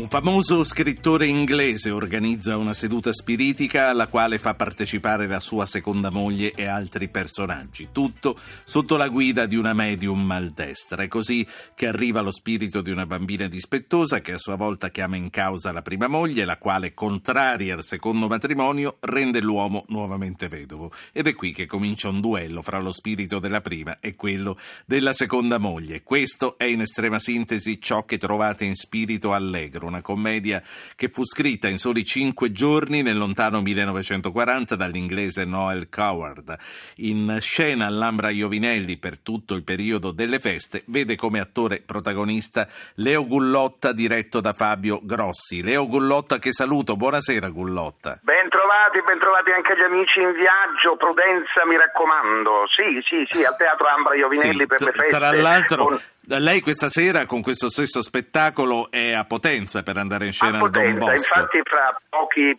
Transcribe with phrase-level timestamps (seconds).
[0.00, 6.08] Un famoso scrittore inglese organizza una seduta spiritica alla quale fa partecipare la sua seconda
[6.08, 8.34] moglie e altri personaggi, tutto
[8.64, 11.02] sotto la guida di una medium maldestra.
[11.02, 15.16] È così che arriva lo spirito di una bambina dispettosa che a sua volta chiama
[15.16, 20.90] in causa la prima moglie, la quale, contraria al secondo matrimonio, rende l'uomo nuovamente vedovo.
[21.12, 24.56] Ed è qui che comincia un duello fra lo spirito della prima e quello
[24.86, 26.02] della seconda moglie.
[26.02, 30.62] Questo è in estrema sintesi ciò che trovate in Spirito Allegro una commedia
[30.96, 36.56] che fu scritta in soli cinque giorni nel lontano 1940 dall'inglese Noel Coward.
[36.96, 43.26] In scena Lambra Iovinelli per tutto il periodo delle feste vede come attore protagonista Leo
[43.26, 45.62] Gullotta diretto da Fabio Grossi.
[45.62, 48.18] Leo Gullotta che saluto, buonasera Gullotta.
[48.22, 52.64] Ben trovati, ben trovati anche gli amici in viaggio, prudenza mi raccomando.
[52.68, 55.16] Sì, sì, sì, al teatro Ambra Iovinelli sì, per le feste.
[55.16, 55.84] Tra l'altro...
[55.84, 55.98] Con
[56.38, 60.62] lei questa sera con questo stesso spettacolo è a Potenza per andare in scena a
[60.62, 61.12] al Don Bosco.
[61.12, 62.58] Infatti fra pochi,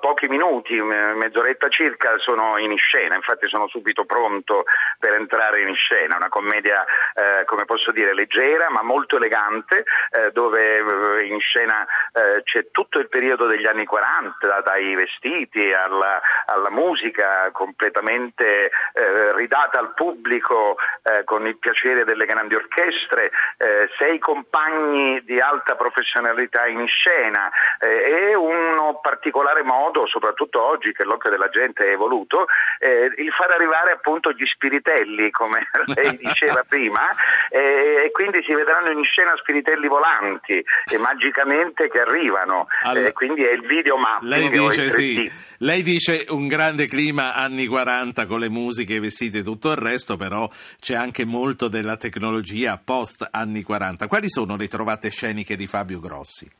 [0.00, 4.64] pochi, minuti, mezz'oretta circa, sono in scena, infatti sono subito pronto
[4.98, 6.16] per entrare in scena.
[6.16, 11.84] Una commedia, eh, come posso dire, leggera ma molto elegante, eh, dove eh, in scena
[12.12, 19.34] eh, c'è tutto il periodo degli anni 40, dai vestiti alla, alla musica completamente eh,
[19.34, 25.38] ridata al pubblico eh, con il piacere delle grandi grandi orchestre, eh, sei compagni di
[25.40, 31.86] alta professionalità in scena eh, e un particolare modo, soprattutto oggi che l'occhio della gente
[31.86, 32.46] è evoluto,
[32.78, 37.08] eh, il far arrivare appunto gli spiritelli, come lei diceva prima,
[37.50, 43.52] e quindi si vedranno in scena spiritelli volanti e magicamente che arrivano, allora, quindi è
[43.52, 44.30] il video mapping.
[44.30, 49.38] Lei dice sì, lei dice un grande clima anni 40 con le musiche, i vestiti
[49.38, 50.48] e tutto il resto, però
[50.80, 54.08] c'è anche molto della tecnologia tecnologia post anni 40.
[54.08, 56.50] Quali sono le trovate sceniche di Fabio Grossi?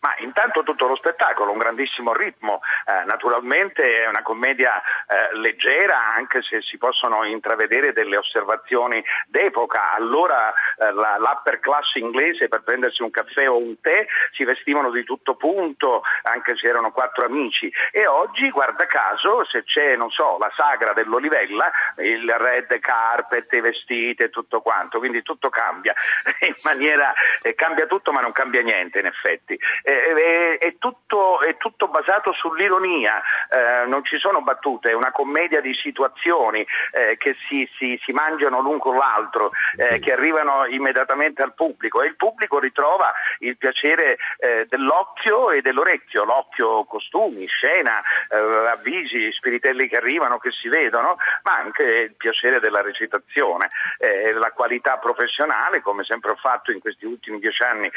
[0.00, 6.14] Ma intanto tutto lo spettacolo, un grandissimo ritmo, eh, naturalmente è una commedia eh, leggera
[6.14, 9.92] anche se si possono intravedere delle osservazioni d'epoca.
[9.94, 14.90] Allora eh, la, l'upper class inglese per prendersi un caffè o un tè si vestivano
[14.90, 17.72] di tutto punto anche se erano quattro amici.
[17.90, 23.60] E oggi guarda caso se c'è non so la sagra dell'Olivella il red carpet, i
[23.60, 25.92] vestiti e tutto quanto, quindi tutto cambia.
[26.46, 29.58] In maniera eh, cambia tutto ma non cambia niente in effetti
[29.88, 35.60] è, è, tutto, è, tutto, basato sull'ironia, eh, non ci sono battute, è una commedia
[35.60, 39.98] di situazioni eh, che si, si, si, mangiano l'un con l'altro, eh, sì.
[40.00, 42.02] che arrivano immediatamente al pubblico.
[42.02, 49.32] E il pubblico ritrova il piacere eh, dell'occhio e dell'orecchio, l'occhio costumi, scena, eh, avvisi,
[49.32, 53.68] spiritelli che arrivano, che si vedono, ma anche il piacere della recitazione,
[53.98, 57.90] eh, la qualità professionale, come sempre ho fatto in questi ultimi dieci anni,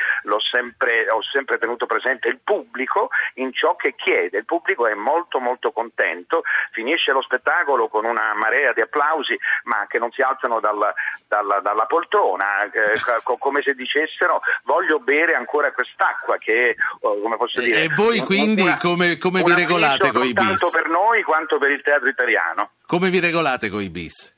[0.51, 4.39] sempre, ho sempre tenuto tenuto presente il pubblico in ciò che chiede.
[4.39, 9.85] Il pubblico è molto molto contento, finisce lo spettacolo con una marea di applausi ma
[9.87, 10.93] che non si alzano dalla,
[11.27, 12.99] dalla, dalla poltrona, eh,
[13.37, 17.83] come se dicessero voglio bere ancora quest'acqua che oh, come posso dire...
[17.83, 20.59] E voi quindi una, come, come vi regolate con i bis?
[20.59, 22.71] Tanto per noi quanto per il teatro italiano.
[22.85, 24.33] Come vi regolate con i bis?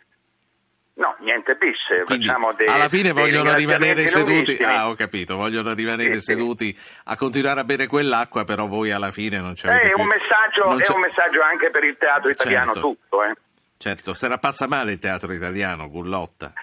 [0.96, 1.78] No, niente bis.
[2.06, 2.28] Quindi,
[2.58, 4.62] dei, alla fine vogliono rimanere seduti.
[4.62, 7.00] Ah, ho capito, vogliono rimanere sì, seduti sì.
[7.06, 9.70] a continuare a bere quell'acqua, però voi alla fine non c'è.
[9.70, 12.80] È, un messaggio, è un messaggio anche per il teatro italiano certo.
[12.88, 13.24] tutto.
[13.24, 13.34] Eh.
[13.78, 16.53] Certo, se la passa male il teatro italiano, Gullotta.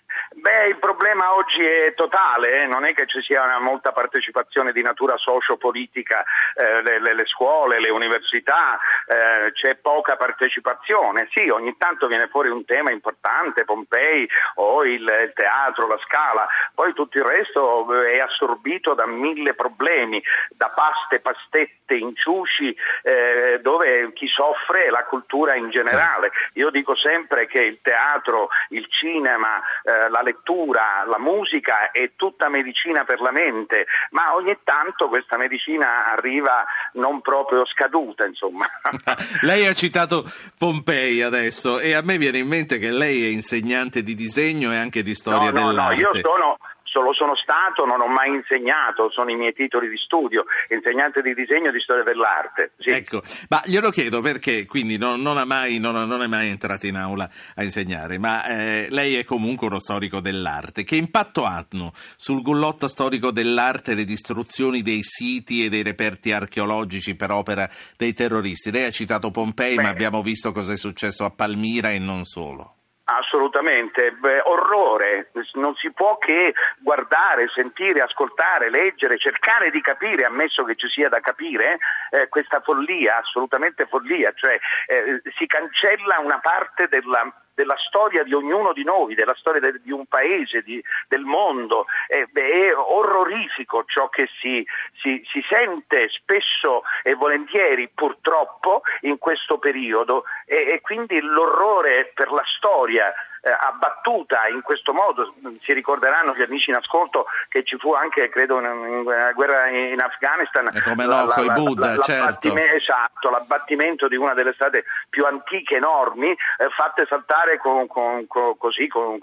[1.10, 2.66] Problema oggi è totale, eh?
[2.66, 6.22] non è che ci sia una molta partecipazione di natura socio-politica,
[6.54, 11.28] eh, le, le, le, scuole, le università, eh, c'è poca partecipazione.
[11.32, 16.46] Sì, ogni tanto viene fuori un tema importante, Pompei o il, il teatro, la scala,
[16.72, 22.72] poi tutto il resto eh, è assorbito da mille problemi, da paste, pastette, inciuci,
[23.02, 26.30] eh, dove chi soffre è la cultura in generale.
[26.52, 32.48] Io dico sempre che il teatro, il cinema, eh, la lettura, la musica è tutta
[32.48, 36.64] medicina per la mente, ma ogni tanto questa medicina arriva
[36.94, 38.66] non proprio scaduta, insomma.
[39.42, 40.24] lei ha citato
[40.58, 44.76] Pompei adesso e a me viene in mente che lei è insegnante di disegno e
[44.76, 45.94] anche di storia no, no, dell'arte.
[45.94, 46.58] No, io sono
[46.98, 51.34] lo sono stato, non ho mai insegnato, sono i miei titoli di studio, insegnante di
[51.34, 52.72] disegno e di storia dell'arte.
[52.78, 52.90] Sì.
[52.90, 56.96] Ecco, ma glielo chiedo perché quindi non, non, mai, non, non è mai entrato in
[56.96, 60.82] aula a insegnare, ma eh, lei è comunque uno storico dell'arte.
[60.82, 67.14] Che impatto hanno sul gullotta storico dell'arte le distruzioni dei siti e dei reperti archeologici
[67.14, 68.72] per opera dei terroristi?
[68.72, 69.82] Lei ha citato Pompei, Beh.
[69.82, 72.74] ma abbiamo visto cosa è successo a Palmira e non solo.
[73.18, 80.62] Assolutamente, Beh, orrore, non si può che guardare, sentire, ascoltare, leggere, cercare di capire, ammesso
[80.64, 81.78] che ci sia da capire,
[82.10, 88.32] eh, questa follia, assolutamente follia, cioè eh, si cancella una parte della della storia di
[88.32, 91.86] ognuno di noi, della storia de, di un paese, di, del mondo.
[92.06, 94.64] È, è, orrorifico ciò che si,
[95.00, 102.30] si, si, sente spesso e volentieri purtroppo in questo periodo e, e quindi l'orrore per
[102.30, 105.34] la storia eh, abbattuta in questo modo.
[105.60, 110.68] Si ricorderanno gli amici in ascolto che ci fu anche, credo, una guerra in Afghanistan.
[110.72, 112.54] E come no, la, la, Buddha, la, certo.
[112.56, 118.56] Esatto, l'abbattimento di una delle strade più antiche, enormi, eh, fatte saltare con, con, con,
[118.56, 119.18] così, con,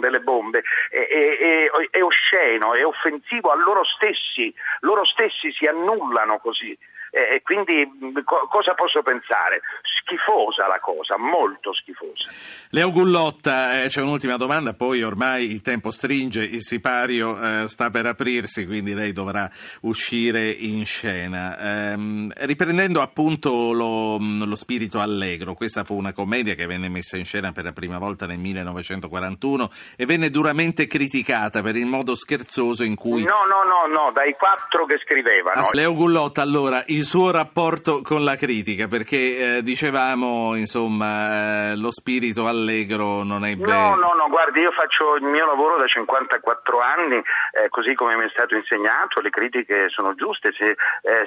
[0.00, 0.62] delle bombe.
[0.90, 6.76] È, è, è osceno, è offensivo a loro stessi, loro stessi si annullano così.
[7.14, 7.86] E quindi
[8.24, 9.60] co- cosa posso pensare?
[10.00, 12.30] Schifosa la cosa, molto schifosa.
[12.70, 17.90] Leo Gullotta, eh, c'è un'ultima domanda, poi ormai il tempo stringe, il sipario eh, sta
[17.90, 19.46] per aprirsi, quindi lei dovrà
[19.82, 21.58] uscire in scena.
[21.58, 27.26] Ehm, riprendendo appunto lo, lo, spirito allegro, questa fu una commedia che venne messa in
[27.26, 32.84] scena per la prima volta nel 1941 e venne duramente criticata per il modo scherzoso
[32.84, 33.22] in cui...
[33.22, 35.60] No, no, no, no, dai quattro che scrivevano.
[35.60, 41.76] Ah, Leo Gullotta, allora, il suo rapporto con la critica, perché eh, dicevamo, insomma, eh,
[41.76, 43.72] lo spirito allegro non è bello.
[43.72, 48.16] No, no, no, guardi, io faccio il mio lavoro da 54 anni, eh, così come
[48.16, 50.76] mi è stato insegnato, le critiche sono giuste, si, eh,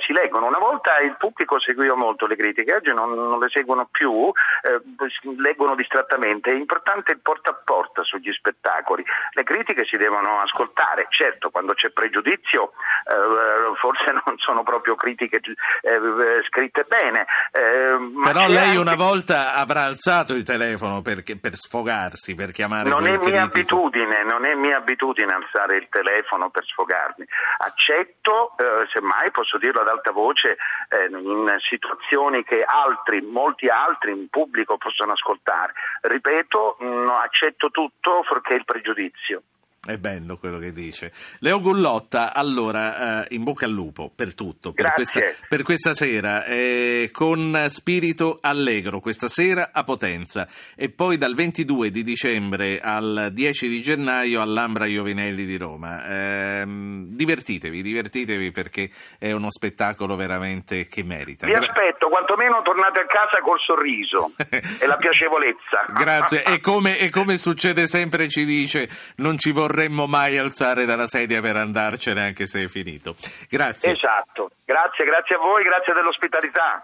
[0.06, 0.48] si, leggono.
[0.48, 4.32] Una volta il pubblico seguiva molto le critiche, oggi non, non le seguono più,
[4.64, 4.82] eh,
[5.38, 6.52] leggono distrattamente.
[6.52, 9.04] È importante il porta a porta sugli spettacoli.
[9.32, 12.72] Le critiche si devono ascoltare, certo, quando c'è pregiudizio
[13.76, 15.40] forse non sono proprio critiche
[15.82, 17.26] eh, scritte bene.
[17.52, 18.78] Eh, Però lei anche...
[18.78, 24.24] una volta avrà alzato il telefono per, per sfogarsi, per chiamare Non è mia abitudine,
[24.24, 27.26] non è mia abitudine alzare il telefono per sfogarmi.
[27.58, 30.58] Accetto, eh, semmai posso dirlo ad alta voce,
[30.90, 35.74] eh, in situazioni che altri, molti altri in pubblico possono ascoltare.
[36.02, 36.78] Ripeto,
[37.22, 39.42] accetto tutto fuorché il pregiudizio.
[39.86, 41.12] È bello quello che dice.
[41.42, 46.44] Leo Gullotta, allora, eh, in bocca al lupo per tutto, per, questa, per questa, sera,
[46.46, 53.30] eh, con spirito allegro, questa sera a Potenza e poi dal 22 di dicembre al
[53.32, 56.04] 10 di gennaio all'Ambra Iovinelli di Roma.
[56.04, 58.90] Eh, divertitevi, divertitevi perché
[59.20, 61.46] è uno spettacolo veramente che merita.
[61.46, 65.86] Vi aspetto, quantomeno tornate a casa col sorriso e la piacevolezza.
[65.96, 70.86] Grazie, e come, e come succede sempre ci dice, non ci vorrei vorremmo mai alzare
[70.86, 73.16] dalla sedia per andarcene anche se è finito.
[73.50, 73.92] Grazie.
[73.92, 76.82] Esatto, grazie, grazie a voi, grazie dell'ospitalità.